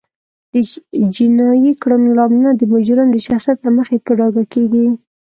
د 0.53 0.55
جینایي 1.15 1.71
کړنو 1.81 2.09
لاملونه 2.17 2.51
د 2.55 2.61
مجرم 2.73 3.07
د 3.11 3.17
شخصیت 3.25 3.57
له 3.63 3.71
مخې 3.77 3.95
هم 3.99 4.03
په 4.05 4.11
ډاګه 4.19 4.43
کیږي 4.53 4.85